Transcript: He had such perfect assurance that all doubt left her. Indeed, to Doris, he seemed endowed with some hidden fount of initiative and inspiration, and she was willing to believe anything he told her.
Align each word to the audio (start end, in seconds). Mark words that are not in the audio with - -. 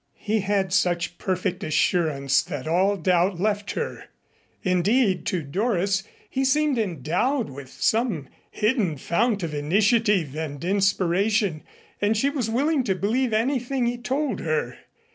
He 0.17 0.39
had 0.39 0.73
such 0.73 1.19
perfect 1.19 1.63
assurance 1.63 2.41
that 2.41 2.67
all 2.67 2.97
doubt 2.97 3.39
left 3.39 3.73
her. 3.73 4.05
Indeed, 4.63 5.27
to 5.27 5.43
Doris, 5.43 6.01
he 6.27 6.43
seemed 6.43 6.79
endowed 6.79 7.51
with 7.51 7.69
some 7.69 8.27
hidden 8.49 8.97
fount 8.97 9.43
of 9.43 9.53
initiative 9.53 10.35
and 10.35 10.65
inspiration, 10.65 11.61
and 12.01 12.17
she 12.17 12.31
was 12.31 12.49
willing 12.49 12.83
to 12.85 12.95
believe 12.95 13.31
anything 13.31 13.85
he 13.85 13.99
told 13.99 14.39
her. 14.39 14.79